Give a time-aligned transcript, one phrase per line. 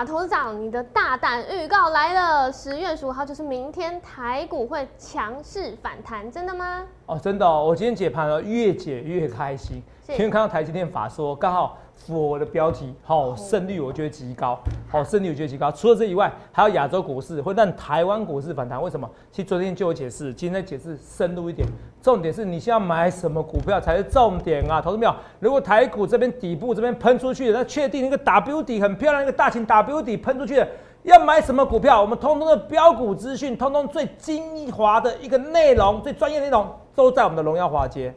[0.00, 2.50] 哇，头长，你的大胆预告来了！
[2.50, 6.86] 十月十五号就是明天，台股会强势反弹，真的吗？
[7.04, 14.58] 哦，真的哦，我今天解盘了，越解越开心，因为看到台积电法说刚好符合我的标题，好胜率我觉得极高，
[14.88, 15.70] 好胜率我觉得极高。
[15.70, 19.08] 除了这以外，还有亚洲股市会让台湾股市反弹，为什么？
[19.30, 21.66] 其实昨天就有解释，今天解释深入一点。
[22.02, 25.06] 重点是你现在买什么股票才是重点啊，投资没
[25.38, 30.64] 如果台股这边底部这边喷出去，那确定那个 W 底很漂亮，一个大型 W 底喷出去，
[31.02, 32.00] 要买什么股票？
[32.00, 38.14] 我们通通的标股资讯，通通最精华的一个内容，最专业内容都在我们的荣耀华街。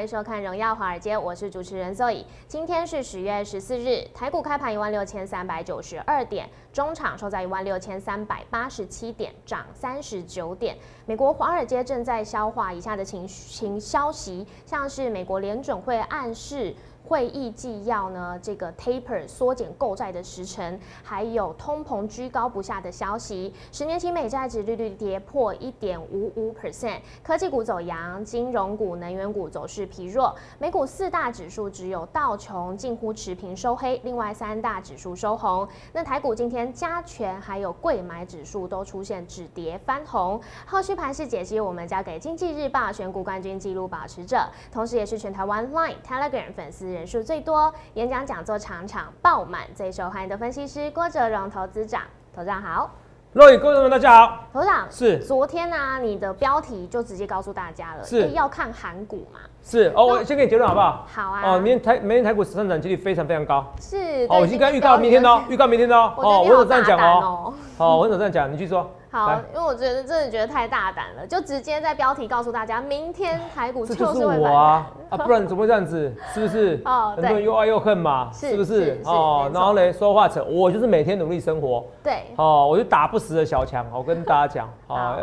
[0.00, 2.24] 欢迎收看《荣耀华尔街》，我是主持人 Zoe。
[2.48, 10.74] 今天是十月十四日，台股开盘一万六千三百九十二点，中场收在一万六千三百八十七点，涨三十九点。
[11.04, 16.74] 美国华尔街正在消化以下的情情消息，像是美国联准会暗示。
[17.02, 18.38] 会议纪要呢？
[18.40, 23.52] 这个 taper 缩减购债的时程，还有通膨居高不下的消息。
[23.72, 27.00] 十年期美债值利率跌破一点五五 percent。
[27.22, 30.36] 科技股走阳，金融股、能源股走势疲弱。
[30.58, 35.66] 美股四大指数只有道琼近乎持平收黑，另外三大指数收红。
[35.92, 40.40] 那台股今天加权还有贵买指数都出现止跌翻红。
[40.64, 46.89] 后续盘势解析，我们交给经济日报选股冠军纪录保持者，同时也是全台湾 Line Telegram 粉丝。
[46.92, 52.02] 人数最多，演讲讲座场场爆满，最受欢迎的分析师郭哲荣投资长，
[52.34, 52.90] 投长好，
[53.32, 55.18] 各位观众们大家好，头长是。
[55.24, 58.28] 昨天呢，你的标题就直接告诉大家了，是。
[58.30, 59.40] 要看韩股嘛？
[59.62, 61.06] 是哦，我先给你结论好不好？
[61.12, 61.42] 好啊。
[61.44, 63.64] 哦，明天台明天台股上涨几率非常非常高。
[63.80, 64.26] 是。
[64.28, 66.12] 哦，我已经刚预告明天的，预告明天的哦。
[66.16, 67.52] 哦，我怎么这样讲哦？
[67.78, 68.52] 哦，我怎么这样讲？
[68.52, 68.88] 你继续说。
[69.12, 76.14] 好，因为我觉得真的觉得太大胆了，就直接在标题告诉大家，明天台股就是我啊啊，不然怎么会这样子？
[76.32, 76.80] 是不是？
[76.86, 79.00] 哦，很多人又爱又恨嘛，是不是？
[79.04, 81.84] 哦，然后嘞，说话扯，我就是每天努力生活。
[82.04, 82.22] 对。
[82.36, 85.16] 哦，我就打不死的小强，我跟大家讲，好，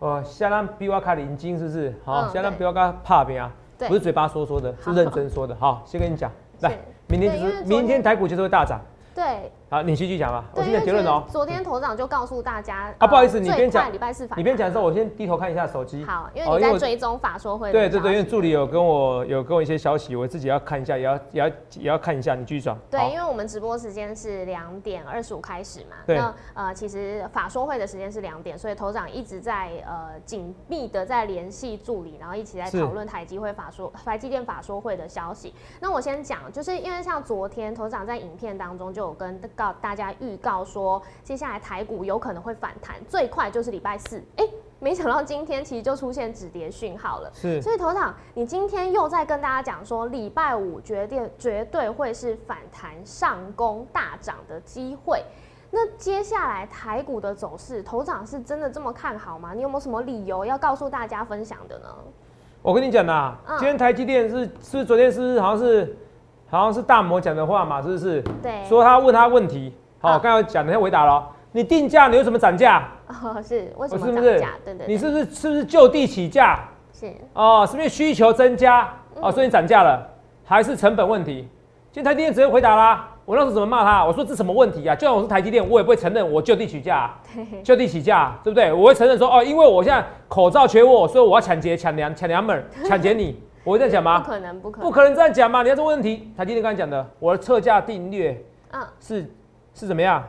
[0.00, 1.94] 呃，相当比我卡领金，是不是？
[2.04, 3.50] 好，相当比我卡怕边啊？
[3.88, 5.56] 不是嘴巴说说的，是认真说的。
[5.58, 6.78] 好，先跟你讲，来，
[7.08, 8.80] 明天就是明天台股就是会大涨。
[9.14, 9.50] 对。
[9.72, 10.44] 好，你继续讲吧。
[10.52, 11.24] 我现在结论哦。
[11.30, 16.04] 昨天头长就告诉大家啊，不好意思，你边讲礼拜四你边讲的时候，我先低头看一下手机。
[16.04, 17.72] 好，因为你在追踪法说会。
[17.72, 22.34] 对对对，因为助理有跟我有跟我一些消息，我自己要看一下，也要也要也要看一下。
[22.34, 22.76] 你继续讲。
[22.90, 25.96] 对，因为我们直播时间是两点二十五开始嘛。
[26.06, 26.18] 对。
[26.18, 35.54] 那呃，其实法说会的时间是两点，所以头长一直在呃紧密的在联系助理，然后一起在讨论台积会法说台积电法说会的消息。
[35.80, 40.32] 那我先讲，就是因为像昨天头长在影片当中就有跟告大家预。
[40.42, 44.20] 告说接下来台股有可能会反弹，最快就是礼拜四。
[44.36, 44.44] 哎，
[44.80, 47.30] 没想到今天其实就出现止跌讯号了。
[47.32, 55.22] 是，所以头场，你今天又在跟大家讲说，礼拜五决定绝对会是反弹上攻大涨的机会。
[55.70, 59.52] 那接下来台股的走势，头长是真的这么看好吗？
[59.54, 61.86] 你有没有什么理由要告诉大家分享的呢？
[62.62, 65.96] 我跟你讲啦，今天台积电是是昨天是好像是
[66.58, 67.80] 好像是大魔讲的话嘛？
[67.80, 68.22] 是不是？
[68.42, 69.72] 对，说他问他问题。
[69.98, 71.26] 好，刚刚讲，的要回答了。
[71.50, 72.86] 你定价，你为什么涨价？
[73.08, 74.50] 哦，是为什么涨价？
[74.62, 74.86] 对对。
[74.86, 76.60] 你是不是是不是就地起价？
[76.92, 77.10] 是。
[77.32, 78.86] 哦，是不是需求增加？
[79.18, 80.06] 哦，所以你涨价了，
[80.44, 81.48] 还是成本问题？
[81.90, 83.08] 今天台积电直接回答啦。
[83.24, 84.04] 我那时候怎么骂他？
[84.04, 84.94] 我说这什么问题啊？
[84.94, 87.10] 就算我是台积电，我也不会承认我就地起价。
[87.64, 88.70] 就地起价，对不对？
[88.70, 93.40] 我会承认说，哦，因为我现在口罩缺货，所以我要抢劫、抢粮、抢粮们、抢劫你。
[93.64, 94.20] 我会这样讲吗？
[94.20, 95.62] 不可能，不可能，不可能这样讲嘛？
[95.62, 98.42] 你要这问题，台积电刚才讲的，我的测价定略，
[98.72, 99.30] 嗯，是。
[99.74, 100.22] 是怎么样？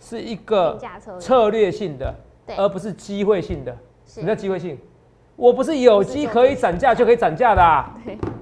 [0.00, 0.76] 是一个
[1.20, 2.12] 策略性的，
[2.56, 3.76] 而不是机会性的。
[4.04, 4.76] 什么叫机会性？
[5.36, 7.94] 我不是有机可以涨价就可以涨价的，啊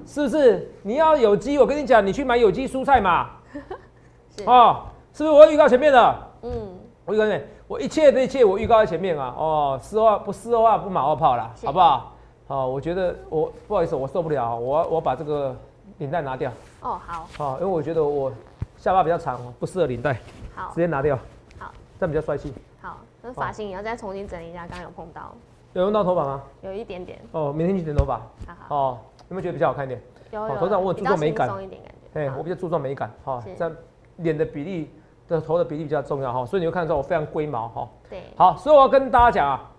[0.07, 0.73] 是不是？
[0.83, 3.29] 你要有机，我跟你讲，你去买有机蔬菜嘛。
[4.47, 5.31] 哦，是不是？
[5.31, 9.35] 我预告前面的，嗯，我预告前面，我一切的一切我预告在前面啊。
[9.37, 12.17] 哦，事后不实话不马后炮啦，好不好？
[12.49, 15.55] 好，我觉得我不好意思，我受不了，我我把这个
[15.99, 16.51] 领带拿掉。
[16.81, 17.29] 哦，好。
[17.37, 18.33] 好，因为我觉得我
[18.79, 20.19] 下巴比较长，不适合领带。
[20.57, 21.15] 好，直接拿掉。
[21.59, 22.55] 好，这样比较帅气。
[22.81, 25.31] 好，那发型也要再重新整理一下，刚刚有碰到。
[25.75, 26.43] 有用到头发吗？
[26.63, 27.21] 有一点点。
[27.33, 28.17] 哦，明天去剪头发。
[28.47, 28.77] 好好。
[28.77, 28.99] 哦，
[29.29, 30.01] 有没有觉得比较好看一点？
[30.31, 30.57] 有有。
[30.57, 31.47] 头上我注重美感。
[31.47, 32.19] 松一点感觉。
[32.19, 33.11] 哎，我比较注重美感。
[33.27, 33.77] 哈，这样
[34.17, 34.91] 脸的比例
[35.29, 37.89] 的头的比例比较重要哈，所以你会看到我非常龟毛哈。
[38.09, 38.23] 对。
[38.39, 39.71] 好，所以我要跟大家讲啊，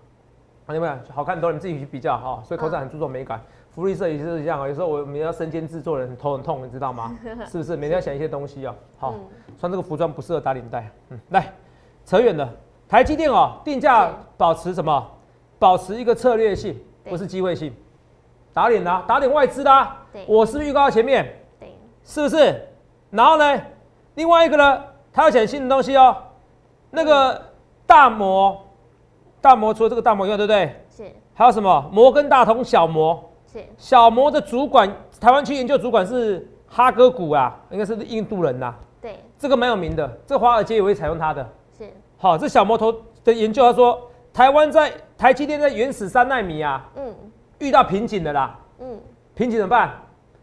[0.75, 2.41] 有没有好看的头你们自己去比较哈。
[2.45, 3.41] 所以口罩很注重美感。
[3.71, 7.15] 福利社也是一样啊，有时候我们要身兼制作人，头很痛，你知道吗？
[7.47, 7.75] 是不是？
[7.75, 8.75] 每天要想一些东西啊。
[8.97, 9.13] 好，
[9.59, 10.89] 穿这个服装不适合打领带。
[11.09, 11.53] 嗯，来，
[12.05, 12.49] 扯远了。
[12.87, 15.07] 台积电哦，定价保持什么？
[15.59, 17.73] 保持一个策略性，不是机会性。
[18.53, 19.97] 打脸啦，打脸外资啦。
[20.25, 21.31] 我是不是预告到前面？
[21.59, 22.67] 对，是不是？
[23.11, 23.61] 然后呢，
[24.15, 24.83] 另外一个呢，
[25.13, 26.15] 他要讲新的东西哦。
[26.89, 27.39] 那个
[27.85, 28.59] 大摩，
[29.41, 30.75] 大摩除了这个大摩以外，对不对？
[30.95, 31.11] 是。
[31.33, 31.89] 还有什么？
[31.91, 33.31] 摩根大通小摩。
[33.51, 33.63] 是。
[33.77, 38.73] 小摩的主管，台湾区研究主管是哈哥古啊，应该是印度人呐。
[39.01, 39.19] 对。
[39.37, 41.47] 这个蛮有名的，这华尔街也会采用他的。
[41.77, 41.89] 是。
[42.17, 42.93] 好，这小摩头
[43.23, 43.99] 的研究，他说
[44.33, 47.13] 台湾在台积电在原始三纳米啊，嗯，
[47.59, 48.59] 遇到瓶颈的啦。
[48.79, 48.99] 嗯。
[49.35, 49.91] 瓶颈怎么办？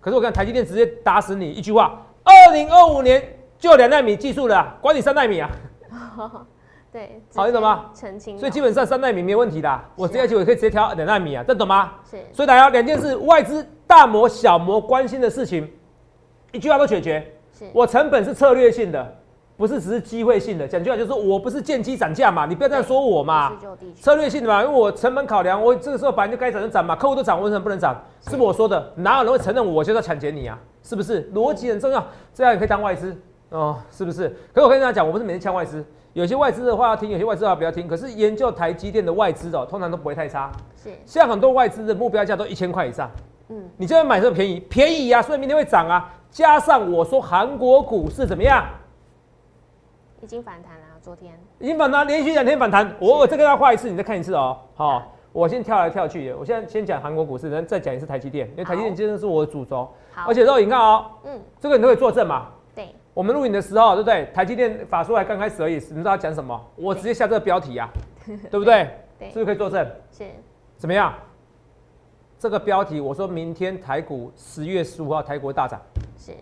[0.00, 3.22] 可是我看台积电直接打死你一句话：二零二五年
[3.58, 5.50] 就两纳米技术了，管你三纳米啊！
[6.92, 7.90] 对，好，你懂吗？
[7.94, 8.38] 澄清。
[8.38, 11.92] 所以基本上三纳米没问题的，我接下去我可以直接调两纳米啊，这懂吗？
[12.10, 12.16] 是。
[12.32, 15.70] 所以大家两件事，外资大模小模关心的事情，
[16.52, 17.26] 一句话都解决。
[17.52, 17.66] 是。
[17.74, 19.14] 我成本是策略性的，
[19.58, 20.66] 不是只是机会性的。
[20.66, 23.52] 讲句话就是我不是见机涨价嘛，你不要这样说我嘛。
[24.00, 27.94] 策略性的嘛，因为我成本考量，我这个时候本来就该涨就涨嘛，客户都涨，为什么不能涨？
[28.22, 28.92] 是不是我说的？
[28.96, 30.58] 哪有人会承认我就是要抢劫你啊？
[30.82, 31.30] 是不是？
[31.34, 33.14] 逻辑很重要，这样也可以当外资
[33.50, 34.28] 哦，是不是？
[34.54, 35.84] 可是我跟大家讲，我不是每天抢外资。
[36.16, 37.86] 有些外资的话要听，有些外资的话不要听。
[37.86, 40.50] 可是研究台积电的外资哦，通常都不会太差。
[40.74, 43.10] 是，像很多外资的目标价都一千块以上。
[43.50, 46.10] 嗯，你这边买这么便宜，便宜呀，所以明天会涨啊。
[46.30, 48.64] 加上我说韩国股市怎么样？
[50.22, 52.90] 已经反弹了，昨天已经反弹，连续两天反弹。
[52.98, 54.56] 我我再跟他画一次，你再看一次哦。
[54.74, 59.86] 好，我先跳来跳去，我现在先讲韩国股市，然后再讲一次台积电，因为台积电真的是我的主轴。
[60.14, 62.46] 好，而且肉你看哦，嗯，这个你都可以作证嘛。
[63.16, 64.30] 我们录影的时候，对不对？
[64.34, 66.60] 台积电法说还刚开始而已，你知道讲什么？
[66.76, 67.88] 我直接下这个标题呀，
[68.50, 68.90] 对不对？
[69.18, 69.90] 对，是不是可以作证？
[70.12, 70.24] 是。
[70.76, 71.14] 怎么样？
[72.38, 75.80] 这个标题，我说明天台股十月十五号台股大涨，
[76.18, 76.32] 是，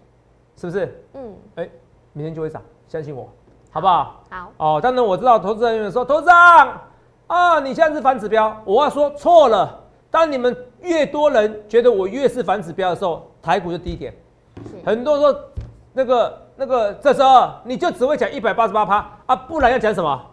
[0.57, 1.05] 是不是？
[1.13, 1.33] 嗯。
[1.55, 1.71] 哎，
[2.13, 3.29] 明天就会涨，相信我，
[3.71, 4.25] 好不好？
[4.29, 4.53] 好。
[4.57, 6.81] 哦，当然我知道投资人员说，投资长
[7.29, 9.81] 啊，你现在是反指标，我要说错了。
[10.11, 14.13] 当你们越多人觉得我越是反指标的时候，台股就低点。
[14.85, 15.41] 很多人说
[15.93, 16.43] 那个。
[16.57, 20.25] 那个这时候你就只会讲一百八十八趴啊，不然要讲什么？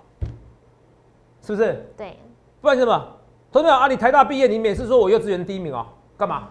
[1.42, 1.92] 是不是？
[1.98, 2.18] 对。
[2.62, 3.08] 不然什么？
[3.52, 5.86] 同学们啊，你台大毕业，你每次说我幼稚园第一名哦，
[6.18, 6.48] 干嘛？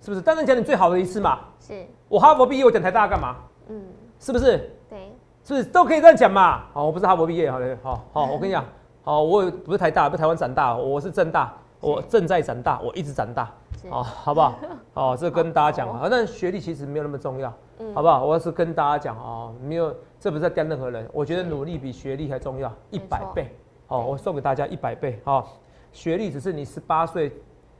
[0.00, 0.20] 是不是？
[0.20, 1.38] 当然讲你最好的一次嘛。
[1.60, 1.86] 是。
[2.08, 3.36] 我哈佛毕业，我讲台大干嘛？
[3.68, 3.82] 嗯。
[4.18, 4.58] 是不是？
[4.90, 5.12] 对。
[5.44, 6.64] 是不是都可以这样讲嘛？
[6.72, 8.64] 好，我不是哈佛毕业，好的，好好，我跟你讲，
[9.04, 13.48] 好，我不是台大，不是台湾长大，我是正大，我正在长大，我一直长大，
[13.90, 14.54] 好，好不好？
[14.94, 17.52] 哦，这跟大家讲啊，那学历其实没有那么重要。
[17.94, 18.24] 好不好？
[18.24, 21.06] 我要是跟大家讲哦，没有，这不是在刁任何人。
[21.12, 23.54] 我觉得努力比学历还重要，一百倍。
[23.86, 25.20] 好，我送给大家一百倍。
[25.24, 25.52] 好，
[25.92, 27.30] 学历只是你十八岁、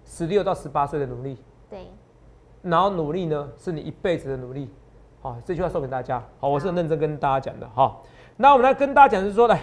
[0.05, 1.39] 十六到十八岁的努力。
[1.71, 1.87] 对。
[2.61, 4.71] 然后努力呢，是你一辈子的努力。
[5.23, 6.23] 好，这句话送给大家。
[6.41, 7.67] 好，我是很认真跟大家讲的。
[7.75, 8.03] 好，
[8.37, 9.61] 那我们来跟大家讲，是说来。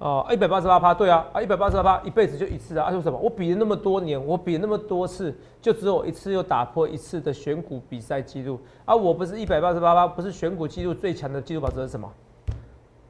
[0.00, 3.18] 哦，一百八十八趴，对啊，啊，一百八十八趴，一辈子就一次啊，啊，说什么？
[3.18, 8.96] 我比了那么多年，我比了那么多次，就只有一次又打破一次的选股比赛记录啊！
[8.96, 12.10] 我不是一百八十八趴，不是选股记录最强的记录保持是什么？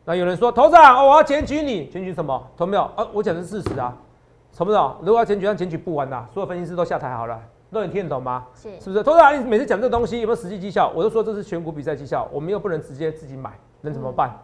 [0.04, 2.44] 那有人说，头长，我要检举你，检举什么？
[2.56, 2.82] 投没有？
[2.96, 3.96] 啊，我讲的是事实啊，
[4.56, 4.96] 懂不懂？
[5.02, 8.46] 如果要检举，那检举不完呐，所有分析师都下台好了，那你听得懂吗？
[8.52, 9.04] 是，是不是？
[9.04, 10.90] 头长，你每次讲这个东西有没有实际绩效？
[10.92, 13.52] 我就说这是选股比赛绩效，我们又不能直接自己买，
[13.82, 14.36] 能怎么办？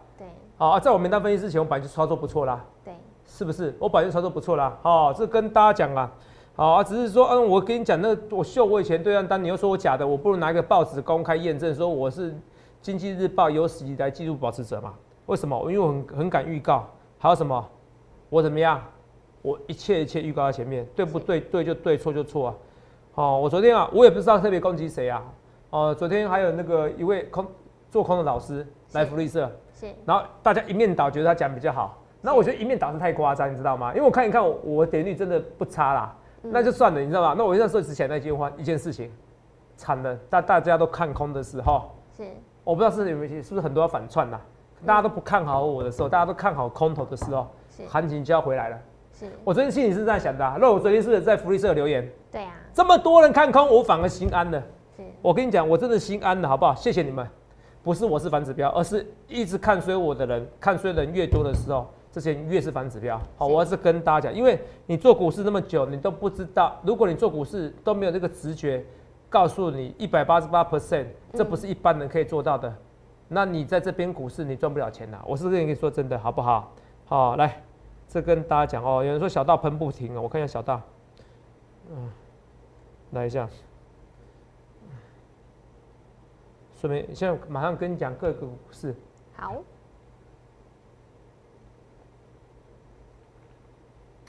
[0.59, 2.65] 好，在我名单分析之前，我本来就操作不错啦。
[2.83, 2.91] 对，
[3.27, 3.75] 是不是？
[3.77, 4.75] 我本来就操作不错啦。
[4.81, 6.11] 好，这跟大家讲啊，
[6.55, 12.35] 好啊，只是说，嗯，我跟你讲，那我秀我以前对账单，你又说我假的，我不如拿一个报纸公开验证，说我是
[12.81, 14.95] 经济日报有史以来记录保持者嘛？
[15.27, 15.59] 为什么？
[15.71, 16.87] 因为我很很敢预告。
[17.19, 17.63] 还有什么？
[18.29, 18.81] 我怎么样？
[19.43, 21.39] 我一切一切预告在前面，对不对？
[21.39, 22.55] 对就对，错就错啊。
[23.13, 25.23] 好，我昨天啊，我也不知道特别攻击谁啊。
[25.69, 27.45] 哦，昨天还有那个一位空
[27.91, 29.51] 做空的老师来福利社。
[30.05, 31.97] 然后大家一面倒，觉得他讲比较好。
[32.21, 33.91] 那我觉得一面倒是太夸张，你知道吗？
[33.93, 36.15] 因为我看一看，我点率真的不差啦。
[36.41, 37.35] 那就算了，你知道吗？
[37.37, 39.11] 那我那时候之前那句话，一件事情，
[39.75, 40.15] 惨了。
[40.29, 42.23] 大大家都看空的时候，是
[42.63, 44.39] 我不知道是有没有，是不是很多要反串呐？
[44.85, 47.47] 大家都不看好我的时候，大家都看好空头的时候，
[47.87, 48.77] 行情就要回来了。
[49.13, 50.57] 是我昨天心里是这样想的。
[50.59, 52.07] 那我昨天是不是在福利社留言？
[52.31, 52.53] 对啊。
[52.73, 54.61] 这么多人看空，我反而心安了。
[54.95, 56.75] 是我跟你讲，我真的心安了，好不好？
[56.75, 57.27] 谢谢你们。
[57.87, 63.17] 不是我是反指标，而是一直看衰我的人，看衰人越多的时候，这些越是反指标。
[63.37, 68.83] 好，我要是跟大家讲，因为你做股市那么久，你都不知道，如果你做股市都没有这个直觉，
[69.29, 72.75] 告诉你一百八十八 percent，这不是一般人可以做到的，
[73.29, 75.17] 那你在这边股市你赚不了钱的。
[75.25, 76.73] 我是跟你说真的，好不好？
[77.05, 77.63] 好，来，
[78.09, 79.01] 这跟大家讲哦。
[79.01, 80.81] 有人说小道喷不停哦，我看一下小道，
[81.89, 82.11] 嗯，
[83.11, 83.47] 来一下，
[86.79, 88.95] 顺便现在马上跟你讲各个股市。
[89.35, 89.55] 好。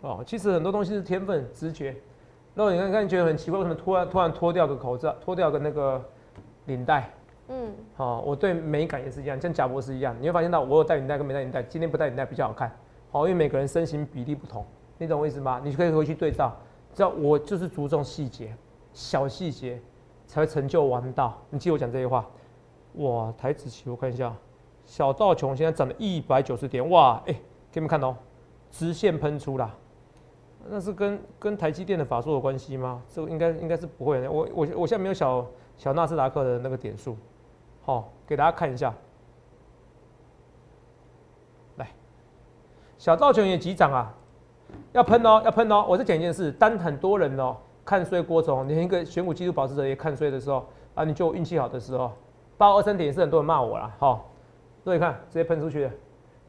[0.00, 1.94] 哦，其实很多东西是天分、直觉。
[2.54, 6.02] 那你看看，觉得很奇怪，为什么突然突然脱掉个口罩，脱掉个那个
[6.66, 7.10] 领带？
[7.48, 12.70] 嗯，好，我对美感也是一样，像贾博士一样，你会发现到我有戴领带跟没戴领带，今天不戴领带比较好看。
[13.10, 14.64] 好，因为每个人身形比例不同，
[14.98, 15.60] 你懂我意思吗？
[15.64, 16.56] 你可以回去对照，
[16.94, 18.54] 知道我就是注重细节，
[18.92, 19.80] 小细节
[20.26, 21.36] 才会成就王道。
[21.50, 22.24] 你记我讲这些话。
[22.98, 24.34] 哇，台子期我看一下，
[24.86, 27.32] 小道琼现在涨了一百九十点，哇，哎，
[27.72, 28.16] 给你们看哦，
[28.70, 29.74] 直线喷出啦。
[30.70, 33.00] 那是跟跟台积电的法术有关系吗？
[33.08, 34.30] 这应该应该是不会的。
[34.30, 37.16] 我我我现在没有小小纳斯达克的那个点数，
[37.82, 38.92] 好，给大家看一下。
[41.76, 41.88] 来，
[42.98, 44.12] 小道琼也急涨啊，
[44.92, 45.86] 要喷哦，要喷哦！
[45.88, 52.12] 我再讲一件事，当很多人哦看衰郭总，连一个选股技术保持者也看衰的时候啊，你就运气好的时候，
[52.58, 54.28] 八二三点是很多人骂我了，好，
[54.84, 55.90] 各位看，直接喷出去了。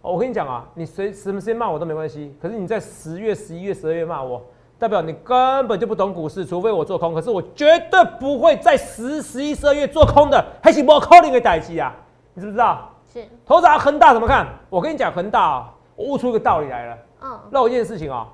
[0.01, 2.35] 我跟你讲啊，你谁什么时间骂我都没关系。
[2.41, 4.41] 可是你在十月、十一月、十二月骂我，
[4.79, 6.43] 代表你根本就不懂股市。
[6.43, 10.43] 除非我做空，可是我绝对不会在十、十一、十二月做空的。
[10.63, 11.95] 还是我扣你个代机啊？
[12.33, 12.89] 你知不知道？
[13.13, 13.23] 是。
[13.45, 14.47] 头砸恒大怎么看？
[14.67, 16.97] 我跟你讲，恒大啊，我悟出一个道理来了。
[17.21, 17.39] 嗯。
[17.51, 18.27] 那我一件事情啊，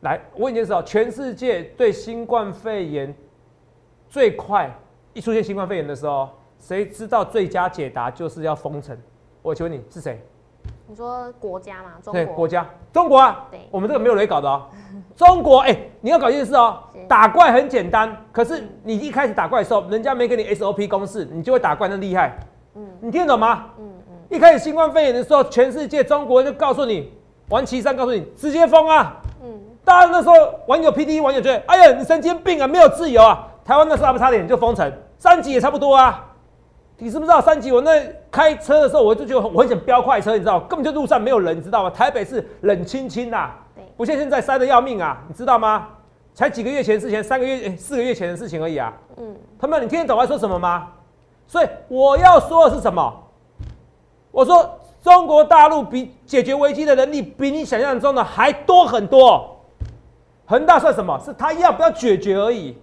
[0.00, 3.14] 来，我问一件事啊，全世界对新冠肺炎
[4.08, 4.68] 最快
[5.12, 6.30] 一出现新冠肺炎的时候，
[6.60, 8.96] 谁知道最佳解答就是要封城？
[9.42, 10.22] 我请问你是谁？
[10.86, 11.92] 你说国家嘛？
[12.12, 13.46] 对，国家，中国啊。
[13.50, 14.66] 对，我们这个没有雷搞的哦。
[15.16, 16.78] 中国，哎，你要搞一件事哦。
[17.08, 22.36] 打怪很简单，可是你一开始打怪的时候，人家没给你 SOP 公式，你就会打怪那厉害。
[22.74, 23.66] 嗯，你听得懂吗？
[23.78, 24.16] 嗯嗯。
[24.28, 27.10] 一开始新冠肺炎的时候，全世界中国就告诉你，
[27.48, 29.16] 玩岐山告诉你，直接封啊。
[29.42, 29.60] 嗯。
[29.84, 30.34] 大家那时候
[30.66, 33.48] 网友 PD 网友觉得，哎呀，你神经病啊，没有自由啊。
[33.64, 36.26] 台湾那时候还不差点就封城，三级也差不多啊。
[37.00, 37.72] 你知不知道三级？
[37.72, 37.98] 我那
[38.30, 41.90] 开车的时候，我就觉得我很想飙快车，你知道，根本就路上没有人，你知道吗？
[41.90, 43.50] 台北是冷清清呐，
[43.96, 45.88] 不像现在塞得要命啊，你知道吗？
[46.34, 48.92] 才几个月前的事情，三个月、四个月前的事情而已啊。
[49.16, 50.88] 嗯，他们，你听得懂我在说什么吗？
[51.46, 53.12] 所以我要说的是什么？
[54.30, 59.56] 我说中国大陆比解决危机的能力比你想象中的还多很多。
[60.46, 61.18] 恒大算什么？
[61.24, 62.76] 是他要不要解决而已。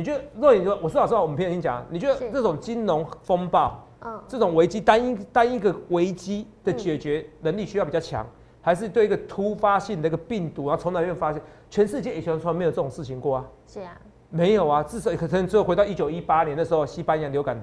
[0.00, 8.26] 你觉得若你说，我说老实话，我们平常经讲，你觉得这种金融风暴，嗯，这种危机单一单一个危机的解决能力需要比较强，
[8.62, 11.42] 还是对一个突发性的一个病毒，然后从哪边发现？
[11.68, 13.44] 全世界以前从来没有这种事情过啊？
[13.66, 13.94] 是啊，
[14.30, 17.62] 没有啊，至少可能只有回到一九一八年的时候，西班牙流感，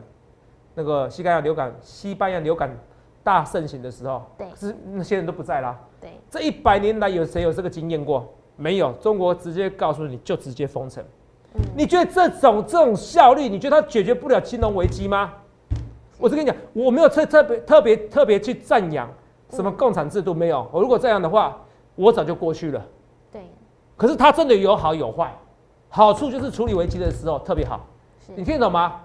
[0.75, 2.70] 那个西班牙流感，西班牙流感
[3.24, 5.75] 大盛行的时候，对，是那些人都不在啦。
[6.00, 8.32] 对，这一百年来有谁有这个经验过？
[8.56, 11.03] 没有，中国直接告诉你就直接封城。
[11.76, 15.34] 你觉得这种这种效率，你觉得它解决不了金融危机吗？
[16.20, 19.08] 我是跟你讲，我没有特特别特别特别去赞扬
[19.52, 20.68] 什么共产制度，没有。
[20.72, 21.60] 我如果这样的话，
[21.96, 22.84] 我早就过去了。
[23.32, 23.42] 对。
[23.96, 25.32] 可是它真的有好有坏，
[25.90, 27.86] 好处就是处理危机的时候特别好，
[28.36, 29.02] 你听得懂吗？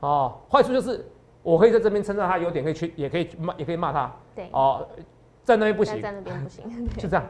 [0.00, 1.06] 哦，坏处就是
[1.44, 4.12] 我可以在这边称赞他优点，可以去也可以骂也可以骂他。
[4.34, 4.48] 对。
[4.52, 4.84] 哦，
[5.44, 6.64] 在那边不行，在那边不行，
[6.98, 7.24] 就这样。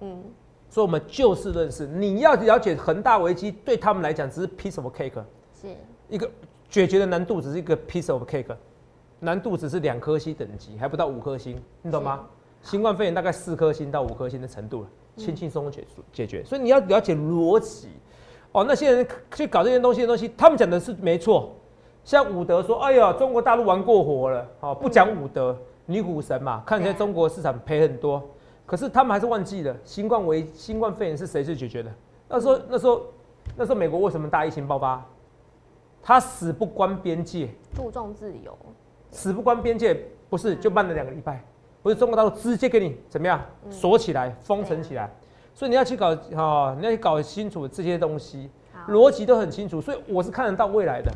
[0.00, 0.22] 嗯。
[0.72, 1.86] 所以，我们就事论事。
[1.86, 5.22] 你要了解恒大危机，对他们来讲只是 piece of cake，
[5.60, 5.68] 是
[6.08, 6.26] 一个
[6.70, 8.56] 解决的难度只是一个 piece of cake，
[9.20, 12.24] 难度只是两颗星等级，还不到五颗星，你懂吗？
[12.62, 14.88] 新冠肺炎大概四颗星到五颗星的程度了，
[15.18, 16.42] 轻轻松松解解决。
[16.42, 17.88] 所以你要了解逻辑。
[18.52, 21.54] 哦，那些人去搞这些东西的东西，他们讲的是没错。
[22.02, 28.22] 像伍德说：“哎呀，中国大陆玩过火了。”哦，不讲伍德，女股神嘛，看起来中国市场赔很多。
[28.72, 31.92] 可是他们还是忘记了新冠危新冠肺炎是谁去解决的？
[32.26, 33.02] 那时候那时候
[33.54, 35.04] 那时候美国为什么大疫情爆发？
[36.02, 38.56] 他死不关边界，注重自由，
[39.10, 39.94] 死不关边界
[40.30, 41.44] 不是就慢了两个礼拜？
[41.82, 43.38] 不是中国大陆直接给你怎么样
[43.68, 45.10] 锁起来封城起来？
[45.54, 48.48] 所以你要去搞哈，你要去搞清楚这些东西，
[48.88, 49.82] 逻辑都很清楚。
[49.82, 51.12] 所以我是看得到未来的。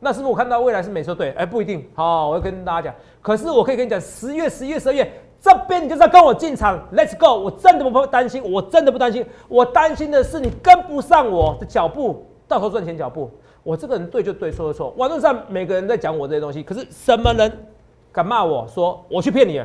[0.00, 1.30] 那是不是我看到未来是没说对？
[1.34, 1.88] 哎，不一定。
[1.94, 3.00] 好，我要跟大家讲。
[3.22, 5.08] 可是我可以跟你讲，十月、十一月、十二月。
[5.40, 7.38] 这边你就是要跟我进场，Let's go！
[7.38, 9.24] 我真的不担心，我真的不担心。
[9.46, 13.30] 我担心的是你跟不上我的脚步，到头赚钱脚步。
[13.62, 14.92] 我这个人对就对，错就错。
[14.96, 17.66] 网络上每个人在讲我这些东西，可是什么人
[18.10, 19.62] 敢骂我说我去骗你？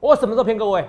[0.00, 0.84] 我什么时候骗各位？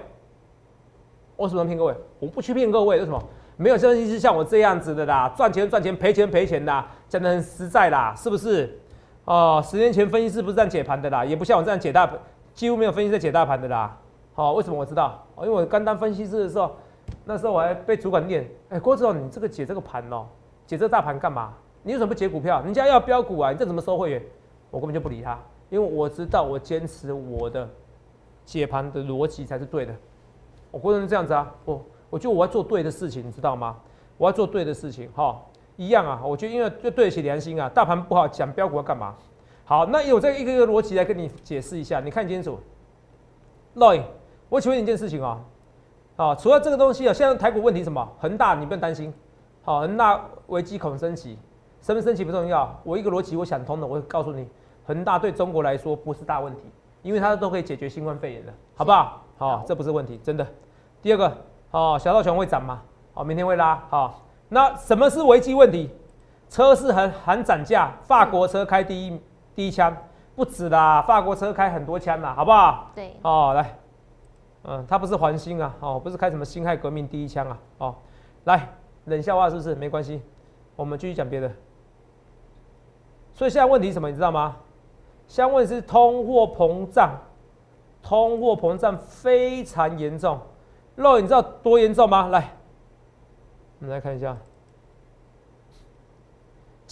[1.36, 1.94] 我什么时候骗各位？
[2.20, 3.22] 我不去骗各位，为什么？
[3.58, 8.80] 没有分析师像我这样子的啦，赚钱赚钱，赔钱赔钱的，讲的很实在啦，是不是？
[9.26, 12.10] 哦，十年前分析师不是这样解盘的啦，也不像我这样解大。
[12.54, 13.98] 几乎没有分析在解大盘的啦，
[14.34, 15.26] 好，为什么我知道？
[15.38, 16.72] 因为我刚当分析师的时候，
[17.26, 20.26] 那时候我还被主管念，哎，郭总，你这个解这个盘哦，
[20.66, 21.54] 解这大盘干嘛？
[21.82, 22.62] 你为什么不解股票？
[22.62, 24.24] 人家要标股啊，你这怎么收会员？
[24.70, 25.38] 我根本就不理他，
[25.70, 27.68] 因为我知道我坚持我的
[28.46, 29.94] 解盘的逻辑才是对的。
[30.72, 33.78] 我不能这样子啊，我我觉得我要做对的事情，你知道吗？
[34.18, 35.42] 我要做对的事情，哈，
[35.76, 36.22] 一样啊。
[36.24, 39.16] 我觉得因为就对得起良心啊，大盘不好讲标股要干嘛？
[39.74, 42.60] 好，那有这一个一个逻辑来跟你解释一下，你看清楚。
[43.76, 44.04] Roy，
[44.48, 45.42] 我请问你一件事情啊，
[46.16, 48.08] 啊，除了这个东西啊，现在台股问题什么？
[48.20, 49.12] 恒大你不用担心，
[49.64, 51.40] 好，恒大危机恐升级，
[51.82, 54.48] 升不升级不重要，我一个逻辑我想通了，我会告诉你，
[54.86, 56.62] 恒大对中国来说不是大问题，
[57.02, 59.24] 因为它都可以解决新冠肺炎的，好不好？
[59.40, 60.46] 好，这不是问题，真的。
[61.02, 61.36] 第二个，
[61.72, 62.80] 哦，小道琼会涨吗？
[63.16, 65.90] 好，明天会拉，好，那什么是危机问题？
[66.48, 69.20] 车市很很涨价，法国车开第一
[69.56, 69.96] 第一枪。
[70.36, 72.90] 不止啦，法国车开很多枪啦，好不好？
[72.96, 73.16] 对。
[73.22, 73.78] 哦，来，
[74.64, 77.96] 嗯，他不是环星啊，哦，不是开什么辛亥革命第一枪啊，哦，
[78.46, 78.68] 来，
[79.06, 79.76] 冷笑话是不是？
[79.76, 80.24] 没关系，
[80.76, 81.52] 我们继续讲别的。
[83.36, 84.56] 所以现在问题什么，你知道吗？
[85.28, 87.12] 现在问题是通货膨胀，
[88.02, 90.40] 通货膨胀非常严重。
[90.96, 92.30] 肉，你知道多严重吗？
[92.30, 92.50] 来，
[93.80, 94.36] 我们来看一下，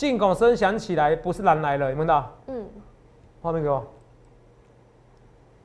[0.01, 2.36] 进口声响起来，不是蓝来了，有没有到？
[2.48, 2.67] 嗯。
[3.39, 3.86] 画面给我，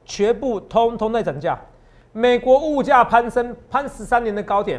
[0.05, 1.59] 全部通通在涨价。
[2.12, 4.78] 美国物价攀升，攀十三年的高点，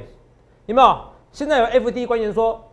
[0.67, 0.99] 有没有？
[1.31, 2.63] 现在有 F D 官员说，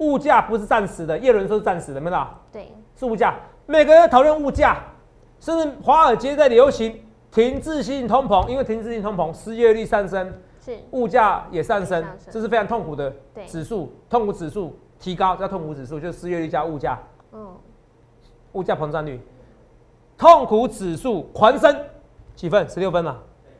[0.00, 2.26] 物价不是暂时的，叶伦说是暂时的，有没有？
[2.52, 3.34] 对，是物价。
[3.64, 4.76] 每个人讨论物价，
[5.40, 6.94] 甚至华尔街在流行
[7.30, 10.30] 停滞性通膨，因为停滞性通膨，失业率上升，
[10.60, 13.10] 是物价也上升，这是非常痛苦的
[13.46, 16.98] 指数，痛苦指数提高叫痛苦指数，就是失业率加物价，
[17.32, 17.54] 嗯，
[18.52, 19.20] 物价膨胀率。
[20.16, 21.76] 痛苦指数狂升，
[22.34, 22.68] 几分？
[22.68, 23.18] 十六分嘛。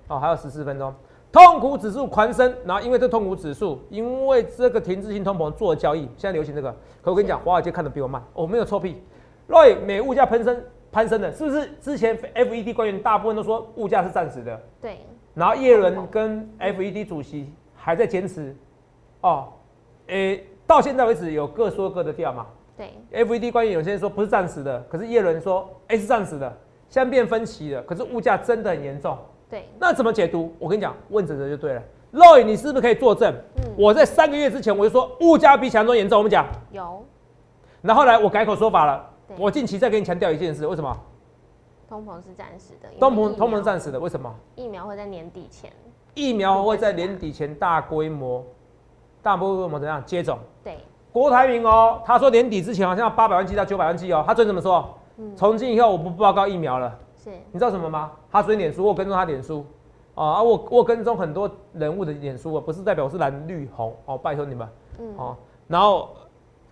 [0.09, 0.93] 哦，还有十四分钟。
[1.31, 6.75] 痛苦指数狂升，然后因为这痛苦指数，因为这个停滞性通膨做交易，现在流行这个。
[7.03, 9.03] 可我跟你讲，华尔街看的比我慢，我没有臭屁。
[9.47, 11.71] Roy，美物价攀升，攀升的，是不是？
[11.81, 14.61] 之前 FED 官员大部分都说物价是暂时的。
[14.81, 14.99] 对。
[15.35, 18.57] 然后耶伦跟 FED 主席还在坚持。
[19.21, 19.53] 哦，
[20.07, 22.47] 诶，到现在为止有各说各的调嘛。
[22.77, 26.47] 对，FED 官员有些人说不是暂时的，可是叶伦说哎是暂时的，
[26.89, 27.83] 现在变分歧了。
[27.83, 29.19] 可是物价真的很严重。
[29.49, 30.55] 对，那怎么解读？
[30.59, 31.83] 我跟你讲，问哲哲就对了。
[32.13, 33.35] Roy，你是不是可以作证？
[33.57, 36.19] 嗯，我在三个月之前我就说物价比想象中严重。
[36.19, 37.03] 我们讲有，
[37.81, 39.11] 然后来我改口说法了。
[39.39, 40.97] 我近期再给你强调一件事，为什么？
[41.89, 42.89] 通膨是暂时的。
[43.01, 44.33] 通膨通膨暂时的，为什么？
[44.55, 45.73] 疫苗会在年底前。
[46.15, 48.45] 疫苗会在年底前大规模、
[49.29, 50.39] 大规模怎样接种？
[50.65, 50.79] 对。
[51.13, 54.89] 郭台铭哦，他说年底之前好像要八百万剂到九百万剂哦，他昨天怎么说？
[55.37, 56.97] 从今以后我不报告疫苗了。
[57.23, 58.13] 是，你知道什么吗？
[58.31, 59.67] 他昨天脸书，我跟踪他脸书
[60.15, 65.37] 啊，我我跟踪很多人物的脸书啊，不是代表我是蓝绿红哦，拜托你们，嗯哦。
[65.67, 66.11] 然后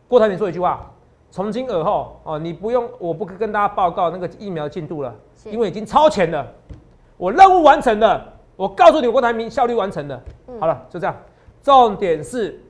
[0.06, 0.90] 郭台铭说一句话：
[1.30, 5.14] 从今而后哦，你不用，我不跟大家报告那个疫苗进度了，
[5.44, 6.46] 因为已经超前了，
[7.16, 10.20] 我任务完成了，我告诉你，郭台铭效率完成了。
[10.60, 11.14] 好了，就这样。
[11.66, 12.60] 重点是。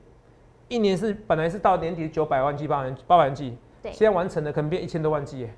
[0.69, 5.53] 一年是本来是到年底九百万剂八万八万剂，对，现在完成的可能变一千多万剂耶，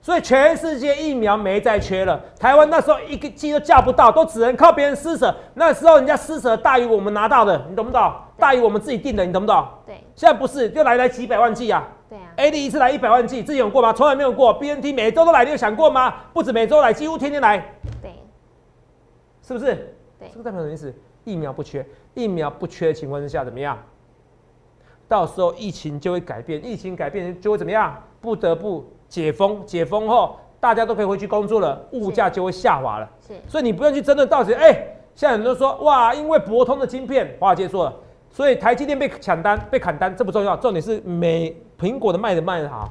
[0.00, 2.20] 所以全世界疫苗没再缺了。
[2.38, 5.34] 台湾那时候一个剂都叫不到，都只能靠别人施舍。
[5.54, 8.12] 那时候人家施舍大于我们拿到的，你懂不懂？
[8.38, 9.66] 大于我们自己定的，你懂不懂？
[9.84, 9.96] 对。
[10.14, 11.88] 现在不是，就来来几百万剂啊。
[12.08, 12.30] 对啊。
[12.36, 13.92] A D 一次来一百万剂，之前有过吗？
[13.92, 14.54] 从来没有过。
[14.54, 16.14] B N T 每周都来，你有想过吗？
[16.32, 17.58] 不止每周来，几乎天天来。
[18.00, 18.12] 对。
[19.42, 19.96] 是不是？
[20.20, 20.28] 对。
[20.30, 20.94] 这个代表什么意思？
[21.24, 21.84] 疫苗不缺，
[22.14, 23.78] 疫苗不缺的情况之下怎么样？
[25.06, 28.02] 到时候疫情就会改变，疫情改变就会怎么样？
[28.20, 33.10] 不得不解封，解封后大家都可以回去工作了，物价就会下滑了。
[33.20, 34.54] 是，所以你不用去争论到底。
[34.54, 34.72] 哎，
[35.14, 37.94] 现在很多人说哇，因为博通的晶片，华尔街说了，
[38.30, 42.90] 所以台积电被抢单、被砍单，这不重要，重点是美苹果的卖的卖的好，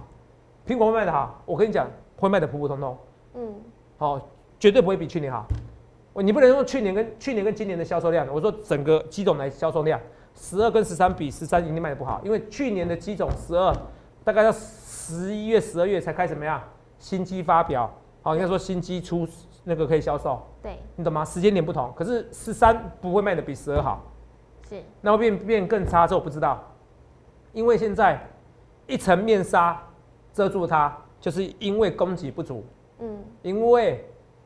[0.67, 2.98] 苹果会卖的好，我跟你讲，会卖的普普通通。
[3.34, 3.56] 嗯，
[3.98, 4.22] 好，
[4.60, 5.48] 绝对不会比去年好。
[6.21, 9.99] 你不能用去年跟去年跟今年的销售量，我说整个机种来销售量。
[10.36, 13.71] 十二跟十三比，十三一定卖的不好，因为去年的机种十二
[14.23, 16.62] 大概要十一月、十二月才开始怎么样？
[16.97, 19.28] 新机发表，好，应该说新机出
[19.63, 20.41] 那个可以销售。
[20.62, 21.23] 对，你懂吗？
[21.23, 24.04] 时间点不同，可是十三不会卖的比十二好。
[24.67, 26.63] 是，那会变变更差，这我不知道，
[27.52, 28.19] 因为现在
[28.88, 29.80] 一层面纱
[30.34, 32.65] 遮住它，就是因为供给不足。
[32.99, 34.04] 嗯，因为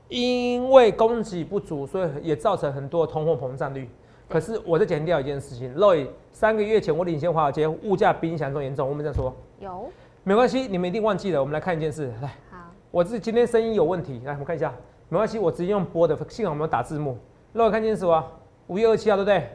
[0.09, 3.89] 因为供给不足，所以也造成很多通货膨胀率。
[4.29, 8.87] 可是我在强调一件事情，Roy，三个月前我领先华尔街，物价比你想象中严重。
[8.87, 9.89] 我们这样说，有，
[10.23, 11.39] 没关系，你们一定忘记了。
[11.39, 12.57] 我们来看一件事，来，好，
[12.91, 14.73] 我是今天声音有问题，来，我们看一下，
[15.07, 17.17] 没关系，我直接用播的，幸好我们打字幕。
[17.53, 18.27] Roy，看清楚啊，
[18.67, 19.49] 五月二七号，对不对？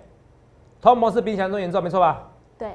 [0.81, 2.31] 通膨是比你想象中严重，没错吧？
[2.59, 2.71] 对。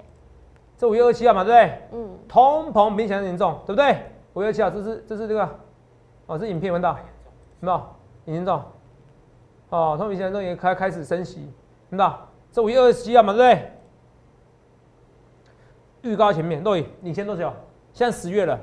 [0.78, 1.82] 这五月二七号嘛，对不对？
[1.94, 2.10] 嗯。
[2.28, 3.98] 通膨明显严重，对不对？
[4.34, 5.50] 五月二七号，这是这是这个，
[6.28, 6.96] 哦，是影片闻到，
[7.60, 7.82] 没有？
[8.26, 8.62] 很严重。
[9.70, 11.50] 哦，通膨明显严重也开开始升息，
[11.90, 12.28] 听到？
[12.52, 13.72] 这五月二十七号嘛，对不对？
[16.12, 17.52] 预告前面，洛伊领先多久？
[17.94, 18.58] 现在十月了，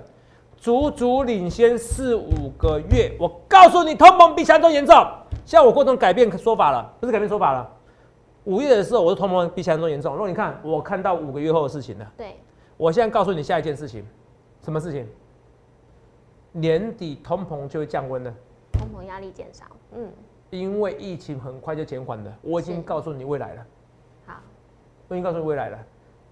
[0.57, 3.15] 足足领先四五个月。
[3.19, 4.95] 我告诉你，通膨比想象中严重。
[5.45, 7.71] 现在我过程改变说法了，不是改变说法了。
[8.45, 10.13] 五月的时候，我是通膨比想象中严重。
[10.13, 12.13] 如果你看，我看到五个月后的事情了。
[12.17, 12.37] 对。
[12.77, 14.05] 我现在告诉你下一件事情，
[14.63, 15.07] 什么事情？
[16.53, 18.35] 年底通膨就会降温了。
[18.79, 20.11] 通膨压力减少，嗯。
[20.51, 23.67] 因为疫情很快就减缓了，我已经告诉你未来了。
[24.27, 24.35] 好。
[25.09, 25.79] 我已经告诉你未来了。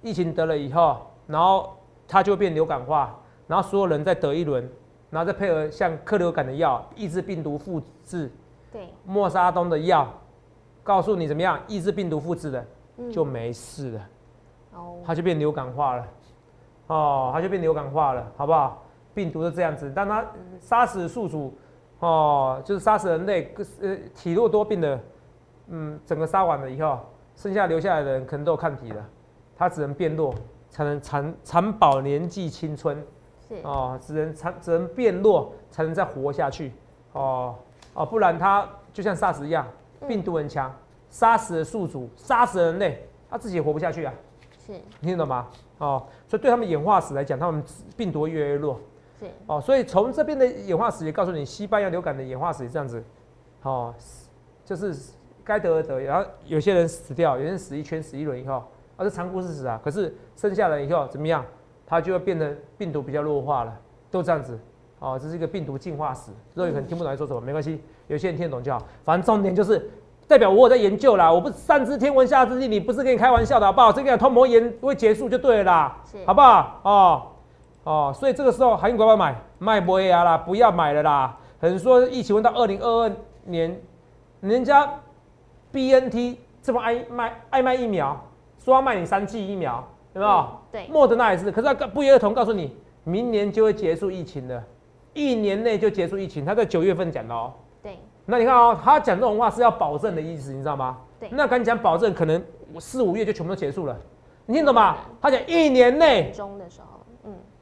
[0.01, 1.77] 疫情得了以后，然后
[2.07, 4.69] 它就变流感化，然后所有人再得一轮，
[5.11, 8.31] 然后再配合像克流感的药，抑制病毒复制。
[8.71, 8.89] 对。
[9.05, 10.09] 莫沙东的药，
[10.85, 12.65] 告诉你怎么样抑制病毒复制的，
[13.11, 14.09] 就没事了。
[14.75, 14.99] 哦。
[15.05, 16.09] 它就变流感化了。
[16.87, 18.85] 哦，它就变流感化了，好不好？
[19.15, 20.25] 病毒是这样子，但它
[20.59, 21.53] 杀死宿主，
[22.03, 24.99] 哦，就是杀死人类，呃，体弱多病的，
[25.69, 26.99] 嗯，整个杀完了以后，
[27.37, 29.09] 剩下留下来的人可能都有抗体了。
[29.57, 30.35] 他只能变弱，
[30.69, 33.01] 才能长长保年纪青春，
[33.49, 33.55] 是。
[33.63, 36.73] 哦，只能长只能变弱，才能再活下去，
[37.13, 37.55] 哦
[37.95, 39.65] 哦，不然他就像 SARS 一样，
[40.09, 40.75] 病毒很强，
[41.09, 44.13] 杀死了宿主，杀死了人类，他自己也活不下去啊，
[44.67, 45.47] 是，听懂吗？
[45.79, 47.63] 哦，所以对他们演化史来讲，他们
[47.97, 48.81] 病毒越来越弱，
[49.27, 53.03] 是哦，所以从这边的演化史也告诉你，西班牙流感的演化史这样子，
[53.63, 53.95] 哦，
[54.65, 54.95] 就是
[55.45, 58.63] 该得而得，然后有些人死掉，有些人死一圈死一轮以后。
[58.95, 59.81] 啊，这残酷事实啊！
[59.83, 61.43] 可是生下来以后怎么样？
[61.87, 63.75] 它就会变得病毒比较弱化了，
[64.11, 64.59] 都这样子。
[64.99, 66.31] 哦，这是一个病毒进化史。
[66.55, 68.87] 所以可能听不懂在说什么，没关系，有些人听得懂就好。
[69.03, 69.91] 反正重点就是
[70.29, 73.91] 代表我在研究啦，我不上知天文下知地理，不是跟你开玩笑的好不好？
[73.91, 76.81] 这个通膜炎会结束就对了啦，好不好？
[76.85, 77.23] 哦
[77.85, 79.35] 哦，所以这个时候还应该不要买？
[79.59, 81.37] 卖不会啊啦，不要买了啦。
[81.61, 83.13] 很说疫情问到二零二二
[83.45, 83.81] 年，
[84.41, 84.89] 人家
[85.71, 88.21] B N T 这么爱卖爱卖疫苗。
[88.59, 90.49] 说要卖你三剂疫苗，有没有？
[90.71, 91.51] 对，莫德纳也是。
[91.51, 94.63] 可是他不约而同告诉你，明年就会结束疫情的，
[95.15, 96.45] 一年内就结束疫情。
[96.45, 97.53] 他在九月份讲的哦。
[97.83, 97.99] 对。
[98.25, 100.99] 那你看哦，他讲这种话是要保证的意思，你知道吗？
[101.19, 101.29] 对。
[101.33, 102.41] 那敢讲保证，可能
[102.79, 103.99] 四五月就全部都结束了，
[104.47, 104.99] 你听懂吗？
[105.21, 106.31] 他讲一年内。
[106.31, 107.02] 中的时候，嗯。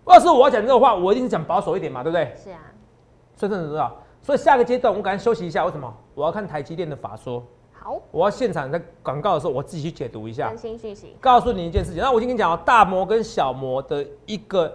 [0.06, 2.34] 要是我要讲这个话，我一定是讲保守一点嘛，对不对？
[2.36, 2.58] 是啊。
[3.36, 5.92] 所以知道，所以下个阶段我赶紧休息一下，为什么？
[6.14, 7.42] 我要看台积电的法说。
[7.72, 10.48] 好，我要现场在广告的时候，我自己去解读一下。
[10.48, 12.02] 更新讯息，告诉你一件事情。
[12.02, 14.70] 那我先跟你讲哦，大摩跟小摩的一个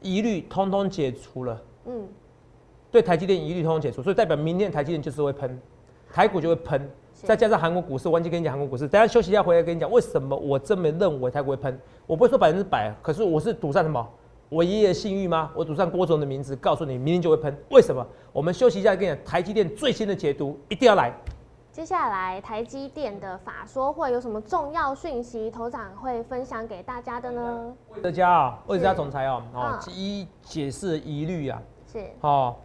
[0.00, 1.60] 疑虑，通通解除了。
[1.84, 2.08] 嗯，
[2.90, 5.60] 对台积电疑虑通通解除，所以代表明天台积电就是会喷，
[6.12, 6.90] 台股就会喷。
[7.12, 8.88] 再加上韩国股市，我忘记跟你讲韩国股市。
[8.88, 11.78] 等下休息一下回来跟你讲，为什么我这么认为台股会喷？
[12.06, 14.08] 我不会说百分之百，可是我是赌上什么？
[14.50, 15.52] 我爷爷的信誉吗？
[15.54, 17.56] 我赌上郭总的名字，告诉你明天就会喷。
[17.70, 18.04] 为什么？
[18.32, 21.14] 我们休息一下，跟你讲台积电最新的解读，一定要来。
[21.70, 25.48] 接下来台积电的法说会有什么重要讯息？
[25.52, 27.72] 头长会分享给大家的呢？
[27.94, 32.56] 魏哲家啊，魏哲家总裁哦，哦，一解释疑虑啊，是，哦，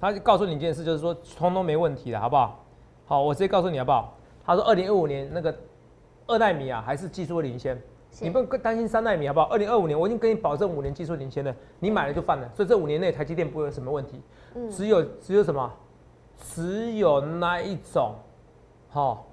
[0.00, 2.64] 他就告诉你一件事，就是说通通没问题的，好不好？
[3.06, 4.12] 好，我直接告诉你好不好？
[4.44, 5.56] 他说二零二五年那个
[6.26, 7.80] 二代米啊，还是技术领先，
[8.20, 9.46] 你不用担心三纳米好不好？
[9.46, 14.20] 二零二五年我已经跟你保证五年技术领先了，你买了就犯了，所以这五年内台积电不会有什么问题。
[14.54, 15.72] 嗯，只有只有什么？
[16.42, 18.14] 只有那一种。
[18.90, 19.26] 好，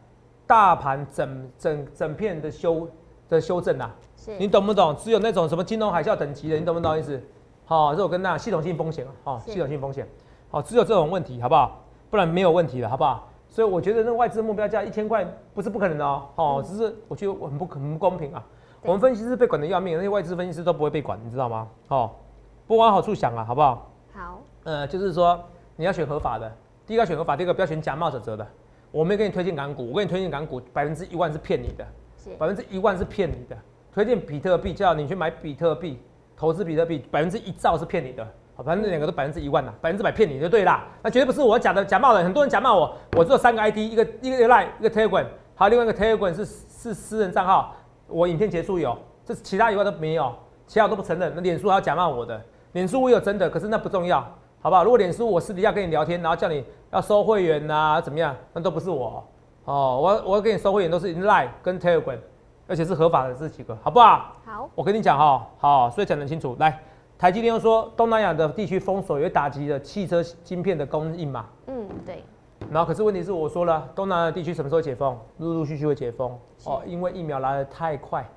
[0.46, 2.88] 大盘整整整片的修
[3.30, 3.90] 的修正呐，
[4.38, 4.96] 你懂不懂？
[4.98, 7.20] 只有那种什么金融海啸等级的，你懂不懂意思？
[7.66, 10.08] 好，这我跟那系统性风险啊，好，系统性风险，
[10.52, 11.84] 好，只有这种问题，好不好？
[12.12, 13.28] 不然没有问题了，好不好？
[13.48, 18.44] 所以我觉得那外资目标价一千块不是不可能的哦，好，只是我觉得很不很不公平啊。
[18.86, 21.68] 我们分析师被管的要命，那些外资分析师都不会被管，你知道吗？
[21.88, 22.12] 哦，
[22.68, 23.92] 不往好处想啊，好不好？
[24.14, 25.44] 好，呃，就是说
[25.76, 26.52] 你要选合法的，
[26.86, 28.46] 第一个选合法，第二个不要选假冒者折的。
[28.92, 31.86] 我没给你推荐港股，我给你推荐港股，百分之一万是骗你的，
[32.38, 33.58] 百分之一万是骗你的。
[33.92, 36.00] 推荐比特币，叫你去买比特币，
[36.38, 38.26] 投资比特币，百分之一兆是骗你的。
[38.56, 40.86] 好，反正这两个都百分之一万呐，百分之百骗你就对啦。
[41.02, 47.76] 那绝对不是我假的假冒的，很多人假冒我，我只有三个 ID，一个一个 Line，一个 Telegram，还有另外一个 Telegram 是是私人账号。
[48.08, 50.34] 我影片结束有，这其他以外都没有，
[50.68, 51.32] 其他我都不承认。
[51.36, 52.42] 那脸书还要假冒我的，
[52.74, 54.26] 脸书我有真的，可是那不重要。
[54.62, 54.84] 好不好？
[54.84, 58.36] 如果脸书我私底下跟你聊天，然后叫你要收会员呐，怎么样？
[58.52, 59.24] 那都不是我
[59.66, 60.00] 哦。
[60.02, 62.18] 我我要给你收会员都是 Line 跟 Telegram，
[62.68, 64.34] 而且是合法的这几个，好不好？
[64.44, 64.68] 好。
[64.74, 66.56] 我跟你讲哈，好，所以讲得清楚。
[66.60, 66.82] 来，
[67.16, 71.46] 台积电又说东南亚的地区封锁也打击了汽车晶片的供应嘛。
[71.68, 72.24] 嗯，对。
[72.72, 75.18] 然后可是问题是我说了，东南亚地区什么时候解封？
[75.38, 78.28] 陆陆续续会解封哦，因为疫苗来的太快。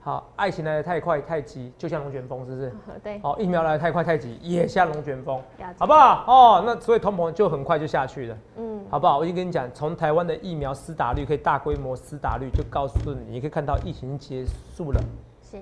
[0.00, 2.72] 好，爱情来的太快太急，就像龙卷风，是不是？
[3.02, 3.20] 对。
[3.22, 5.42] 哦，疫苗来的太快太急，也像龙卷风，
[5.76, 6.24] 好不好？
[6.26, 9.18] 哦，那所以通膨就很快就下去了，嗯，好不好？
[9.18, 15.00] 我已经跟你讲，从台湾的疫苗施打率可以大规模施打率，就告诉你，你可以看到疫情结束了。
[15.42, 15.58] 是，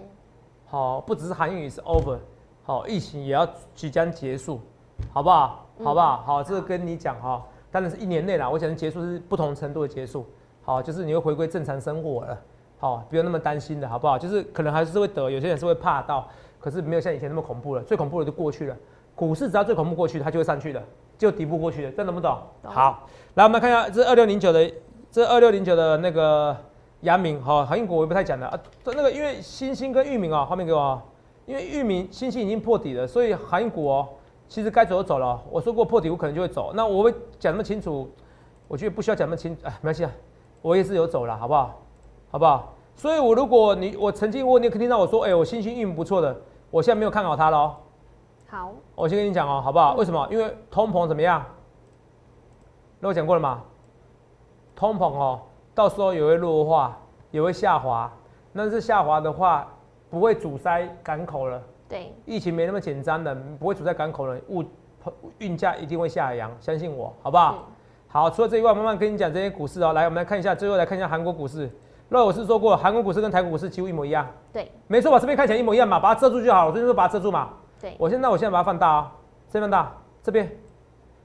[0.66, 2.18] 好，不只是韩语是 over，
[2.62, 4.60] 好，疫情也要即将结束，
[5.12, 5.66] 好不好？
[5.82, 6.22] 好不好？
[6.24, 7.42] 好，这个跟你讲哈，
[7.76, 10.24] 当然是一年内啦，我讲的结束是不同程度的结束，
[10.62, 12.38] 好，就是你会回归正常生活了，
[12.78, 14.18] 好，不用那么担心的好不好？
[14.18, 16.26] 就是可能还是会得，有些人是会怕到，
[16.58, 18.76] 可是没有像以前那么恐怖了，最恐怖的就过去了，
[19.14, 20.82] 股市只要最恐怖过去，它就会上去了，
[21.18, 22.38] 就底部过去了，这样懂不懂？
[22.62, 22.72] 懂。
[22.72, 24.72] 好，来我们来看一下这二六零九的，
[25.10, 26.56] 这二六零九的那个
[27.02, 28.46] 阳明，好，航运股我也不太讲了。
[28.46, 31.02] 啊，那个因为星星跟域名哦，后面给我哦，
[31.44, 34.08] 因为域名星星已经破底了，所以航运股哦，
[34.48, 35.40] 其实该走就走了哦。
[35.50, 38.10] 我说过破底我可能就会走，那我会讲那么清楚，
[38.68, 40.10] 我觉得不需要讲那么清，哎，没关系啊，
[40.62, 41.74] 我也是有走了，好不好？
[42.30, 42.72] 好不好？
[42.94, 46.36] 所以我如果你我曾经我你可以听到我说，哎、我新兴运不错的，
[46.70, 47.76] 我现在没有看好它了哦。
[48.48, 49.94] 好，我先跟你讲哦，好不好？
[49.94, 50.26] 为什么？
[50.30, 51.44] 因为通膨怎么样？
[52.98, 53.62] 那我讲过了嘛，
[54.74, 55.40] 通膨哦，
[55.74, 56.96] 到时候也会弱化，
[57.30, 58.10] 也会下滑。
[58.52, 59.68] 那是下滑的话，
[60.08, 61.62] 不会阻塞港口了。
[61.88, 64.64] 对，疫情没那么简单的，不会处在港口的，物
[65.38, 67.68] 运价一定会下扬，相信我，好不好？
[68.08, 69.92] 好，除了这以外，慢慢跟你讲这些股市哦。
[69.92, 71.70] 来，我们来看一下，最后来看一下韩国股市。
[72.08, 75.18] 那我是说过，韩国股市跟台股股市几乎一模一样，对，没错吧？
[75.18, 76.66] 这边看起来一模一样嘛，把它遮住就好了。
[76.68, 77.50] 我最近说把它遮住嘛。
[77.80, 79.12] 对，我现在我现在把它放大啊、
[79.50, 80.46] 这边放大，这边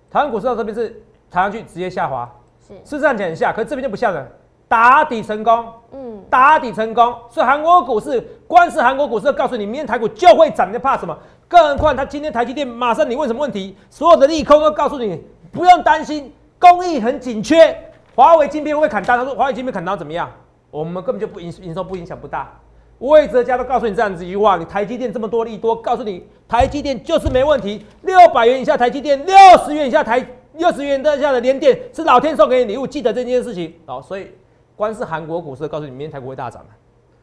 [0.09, 2.29] 台湾股市到这边是抬上去直接下滑，
[2.67, 4.27] 是，是这样讲很像，可是这边就不像了，
[4.71, 11.13] 打底成功，嗯，打底成功，所以韩国股市光是韩国股市告诉你，明天台股就会涨，你怕什么？
[11.45, 17.75] 更何况他今天台积电马上你问什么问题，所有的利空都告诉你不用担心，工艺很紧缺，
[18.15, 19.19] 华为晶片会砍单？
[19.19, 20.31] 他说华为晶片砍单怎么样？
[20.69, 22.57] 我们根本就不影营收不影响不大。
[22.99, 34.01] 魏哲家都告诉你这样子一句话，你台积电这么多利多，告诉你台积电就是没问题，六百元以下台积电，六十元以下台六十元以下的联电是老天送给你礼物，记得这件事情哦。
[34.01, 34.31] 所以
[34.75, 36.69] 光是韩国股市告诉你明天台股会大涨的，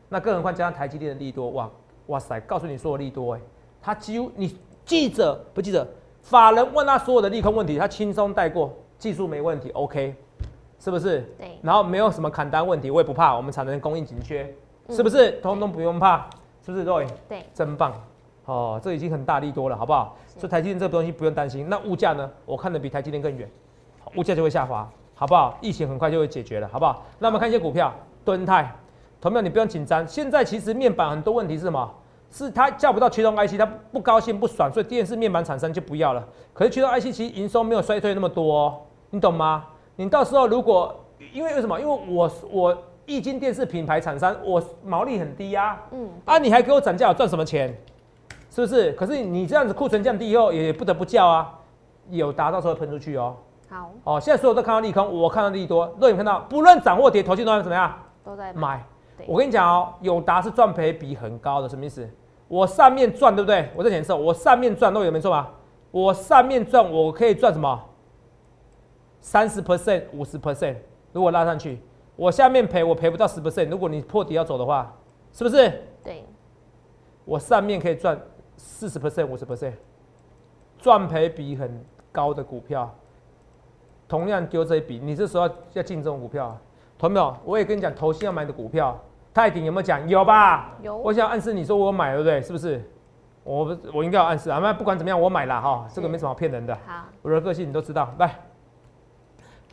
[0.08, 1.70] 那更何况加上台积电的利多，哇
[2.06, 3.40] 哇塞，告诉你所有利多哎、
[3.82, 5.86] 他几乎你记者不记者，
[6.22, 10.14] 法人问他所有的利空问题，他轻松带过，技术没问题，OK，
[10.78, 11.20] 是不是？
[11.36, 14.54] 对，然后没有什么砍单问题，我也不怕，我们产能供应紧缺，
[14.88, 15.32] 是不是？
[15.42, 16.26] 通通不用怕，
[16.64, 17.92] 是不是？Roy，对，真棒，
[18.46, 20.16] 哦，这已经很大力多了，好不好？
[20.36, 21.68] 所以台积电这个东西不用担心。
[21.68, 22.30] 那物价呢？
[22.46, 23.50] 我看的比台积电更远，
[24.16, 25.58] 物价就会下滑，好不好？
[25.60, 27.04] 疫情很快就会解决了，好不好？
[27.18, 27.92] 那我们看一些股票，
[28.24, 28.72] 敦泰，
[29.20, 30.06] 同样你不用紧张。
[30.06, 31.92] 现在其实面板很多问题是什么？
[32.30, 36.24] 是它叫不到驱动 IC，它不高兴不爽，所以电视面板厂商就不要了。
[36.54, 39.64] 可是驱动 IC 其实营收没有衰退那么多、哦，你懂吗？
[39.96, 40.94] 你到时候如果
[41.32, 41.80] 因为为什么？
[41.80, 47.76] 因为我我液晶电视品牌厂商，我毛利很低呀、嗯，啊，你还给我涨价，我赚什么钱？
[48.50, 48.92] 是不是？
[48.92, 51.58] 可是你这样子库存降低以后，也不得不叫啊，
[52.10, 53.34] 有达到时候会喷出去哦。
[53.68, 55.94] 好，哦，现在所有都看到利空，我看到利多。
[56.00, 58.82] 若你看到，不论涨或跌，投信都要怎么样都在买？
[59.26, 62.08] 我跟你讲哦，友达是赚赔比很高的，什么意思？
[62.46, 63.70] 我上面赚对不对？
[63.76, 65.52] 我在显示我上面赚，都有没错吧？
[65.90, 67.78] 我上面赚，我可以赚什么？
[69.20, 70.76] 三十 percent、五十 percent，
[71.12, 71.82] 如果拉上去，
[72.16, 73.68] 我下面赔，我赔不到十 percent。
[73.68, 74.96] 如果你破底要走的话，
[75.32, 75.82] 是不是？
[76.02, 76.24] 对，
[77.24, 78.18] 我上面可以赚
[78.56, 79.72] 四十 percent、五十 percent，
[80.78, 82.94] 赚赔比很高的股票，
[84.08, 86.56] 同样丢这一笔，你这时候要要进这种股票啊，
[86.98, 87.36] 同没有？
[87.44, 88.98] 我也跟你讲，投信要买的股票，
[89.34, 90.08] 泰鼎有没有讲？
[90.08, 90.70] 有吧？
[90.82, 92.40] 有我想暗示你说我有买，对不对？
[92.40, 92.82] 是不是？
[93.44, 96.74] 我不我应该有暗示啊，那不管怎么样，我买了哈，这个是没什么好骗人的。
[96.86, 98.34] 好，我的个性你都知道，来，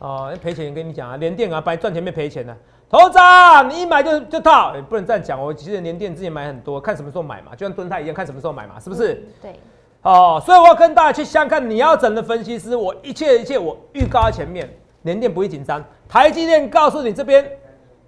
[0.00, 2.56] 哦、赔钱跟你讲啊，连电啊，白赚钱没赔钱的、
[2.88, 5.38] 头子啊，你一买就就套，欸不能这样讲。
[5.38, 9.14] 我其实连电之前买很多，看什么时候买嘛，就像蹲泰一样，看什么时候买嘛，是不是？
[9.14, 9.22] 嗯？
[9.42, 9.60] 对，
[10.06, 17.44] 哦，所以我要跟大家去相看你要整的分析师，我一切一切我预告在前面，联电不会紧张，台积电告诉你这边，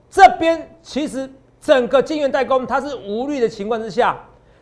[0.08, 1.28] 这边其实
[1.60, 4.16] 整个晶圆代工它是无虑的情况之下，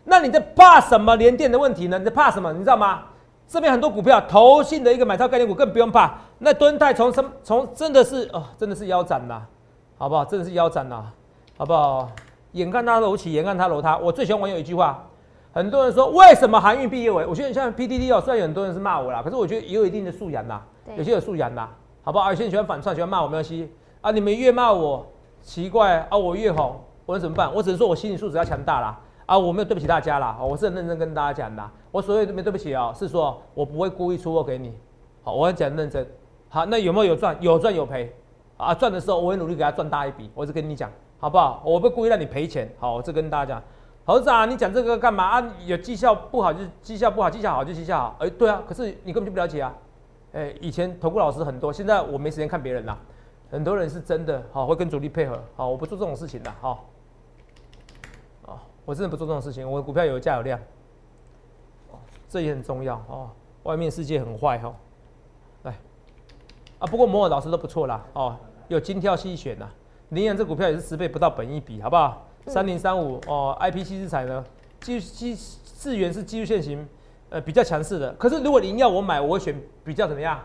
[0.05, 1.99] 那你在怕什么联电的问题呢？
[1.99, 2.51] 你在怕什么？
[2.55, 3.03] 你知道吗？
[3.47, 6.15] 这边很多股票，投信的一个买超概念股更不用怕。
[6.39, 9.43] 那敦泰从什从真的是哦，真的是腰斩啦，
[9.99, 10.25] 好不好？
[10.25, 11.13] 真的是腰斩啦，
[11.59, 12.11] 好不好？
[12.53, 13.99] 眼看它楼起，眼看它楼塌。
[13.99, 15.05] 我最喜欢网友一句话，
[15.57, 17.25] 很多人说为什么韩运毕业为？
[17.25, 20.63] 我觉得像 PDD 哦，虽然有很多人是骂我啦，可是我觉得也有一定的素养啦，
[20.99, 22.29] 有些有素养啦，好不好？
[22.29, 24.11] 有些人喜欢反串，喜欢骂我没关系啊。
[24.11, 25.07] 你们越骂我
[25.41, 27.51] 奇怪啊，我越红，我能怎么办？
[27.55, 29.01] 我只能说我心理素质要强大啦。
[29.25, 31.73] 啊，我没有对不起大家啦，哦我是很认真跟大家讲的啊。
[31.91, 34.75] 我所谓的没对不起啊、是说我不会故意出货给你。
[35.23, 36.07] 好，我很讲认真。
[36.51, 37.35] 好，那有没有有赚？
[37.41, 38.15] 有赚有赔。
[38.59, 40.31] 啊，赚的时候我会努力给他赚大一笔。
[40.35, 41.63] 我只跟你讲，好不好？
[41.65, 43.63] 我不故意让你赔钱，好，我这跟大家讲，
[44.07, 45.53] 猴子啊，你讲这个干嘛啊？
[45.67, 49.75] 有绩效不好就绩效不好，绩效好就绩效好，哎，对啊，可是你根本就不了解啊，
[50.33, 52.97] 哎，以前投顾老师很多，现在我没时间看别人啦，
[53.51, 56.85] 很多人是真的好会跟主力配合，好，我不做这种事情的，好，
[58.45, 60.57] 哦，我真的不做这种事情，我的股票有价有量，
[61.91, 63.29] 哦，这也很重要哦，
[63.65, 64.73] 外面世界很坏哈。
[65.65, 65.75] 来
[66.79, 68.37] 啊，不过摩尔老师都不错啦，哦，
[68.69, 69.69] 有精挑细选呐。
[70.11, 72.25] 羚羊这股票也是十倍不到本一比，好不好？
[72.47, 74.45] 三零三五哦，I P 七日彩呢，
[74.81, 76.87] 技技智源是技术线型，
[77.29, 78.13] 呃，比较强势的。
[78.13, 80.39] 可是如果您要我买，我会选比较怎么样？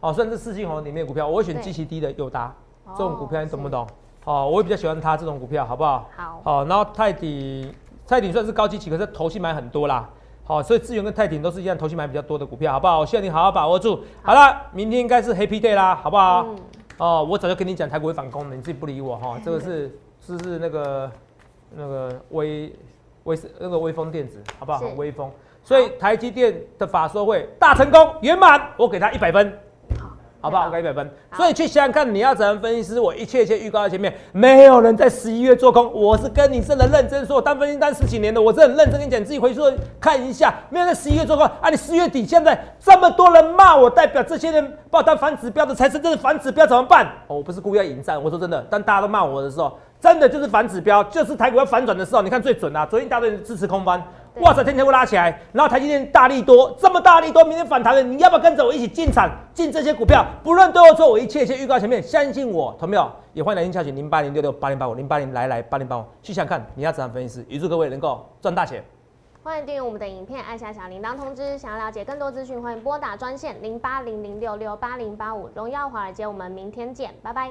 [0.00, 2.54] 哦，算是四星红里面股票，我会选极其低的友达
[2.96, 3.86] 这种股票，你懂不懂？
[4.24, 6.10] 哦，我也比较喜欢它这种股票，好不好？
[6.16, 6.40] 好。
[6.44, 7.72] 好，然后泰鼎，
[8.06, 10.08] 泰鼎算是高基期，可是头期买很多啦。
[10.42, 12.98] 好，所以资源跟泰鼎都是一样，投资买比较多的股票，好不好？
[12.98, 14.00] 我希望你好好把握住。
[14.22, 16.46] 好了，明天应该是 Happy Day 啦，好不好？
[16.98, 19.38] 哦，我早就跟你讲台股会反攻的，你自己不理我哈。
[19.44, 21.10] 这个是是是那个
[21.76, 22.72] 那个微
[23.24, 24.80] 微那个微风电子，好不好？
[24.96, 25.30] 微风。
[25.62, 29.52] 所以台积电的法说会大成功圆满，我给他一百分。
[30.40, 30.66] 好不好？
[30.66, 31.10] 我给一百分。
[31.32, 33.00] 所以去想想看，你要怎样分析师？
[33.00, 35.90] 我一切一切预告在前面，没有人在十一月做空。
[35.90, 39.60] 我是跟你真的认真说，当分析单十几年的，我是很认真跟你讲，你自己回去
[39.98, 41.70] 看一下，没有在十一月做空啊！
[41.70, 47.06] 你十月底现在这么多人骂我，代表这些人报单反指标的才是真的反指标，怎么办？
[47.26, 52.84] 哦，我不是故意要引战，我说真的，当大家都骂我的时候，真的就是反指标，就是台股要反转的时候，你看最准啊！
[52.84, 53.98] 昨天一大堆人支持空翻。
[54.40, 60.22] 哇塞，天天会拉起来，然后台积电大力多，这么大力多，明天反弹了，你要不要跟着我一起进场进这些股票？
[60.42, 63.10] 不论对或错，我一切一切预告前面，相信我，同没有？
[63.32, 68.84] 也欢迎来电洽询零八零六六八零八五零八零来来八零八五，去想看你要怎样分析师，预祝各位能够赚大钱。
[69.42, 71.56] 欢迎订阅我们的影片，按下小铃铛通知。
[71.56, 75.48] 想要了解更多资讯，欢迎拨打专线零八零零六六八零八五。
[75.54, 77.50] 荣耀华尔街，我们明天见，拜拜。